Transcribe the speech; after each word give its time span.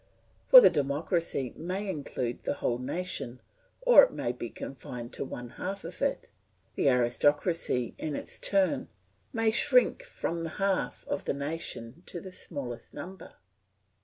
For 0.47 0.59
the 0.61 0.71
democracy 0.71 1.53
may 1.55 1.87
include 1.87 2.41
the 2.43 2.55
whole 2.55 2.79
nation, 2.79 3.39
or 3.81 4.09
may 4.09 4.31
be 4.31 4.49
confined 4.49 5.13
to 5.13 5.23
one 5.23 5.49
half 5.61 5.83
of 5.83 6.01
it. 6.01 6.31
The 6.73 6.89
aristocracy, 6.89 7.93
in 7.99 8.15
its 8.15 8.39
turn, 8.39 8.89
may 9.31 9.51
shrink 9.51 10.01
from 10.01 10.41
the 10.41 10.49
half 10.57 11.05
of 11.07 11.25
the 11.25 11.35
nation 11.35 12.01
to 12.07 12.19
the 12.19 12.31
smallest 12.31 12.95
number. 12.95 13.33